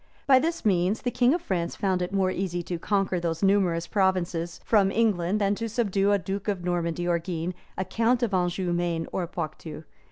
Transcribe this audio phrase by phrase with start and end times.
[0.25, 3.85] By this means, the king of France found it more easy to conquer those numerous
[3.85, 8.33] provinces from England than to subdue a duke of Normandy or Guienne, a count of
[8.33, 9.83] Anjou, Maine, or Poietou.